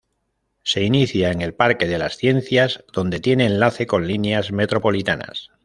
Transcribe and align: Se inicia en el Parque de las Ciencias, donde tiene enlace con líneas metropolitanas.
Se 0.63 0.81
inicia 0.81 1.29
en 1.29 1.41
el 1.41 1.53
Parque 1.53 1.85
de 1.85 1.99
las 1.99 2.17
Ciencias, 2.17 2.83
donde 2.91 3.19
tiene 3.19 3.45
enlace 3.45 3.85
con 3.85 4.07
líneas 4.07 4.51
metropolitanas. 4.51 5.51